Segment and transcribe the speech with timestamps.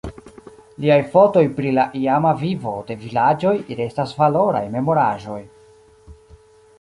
[0.83, 5.41] Liaj fotoj pri la iama vivo de vilaĝoj restas valoraj memoraĵoj.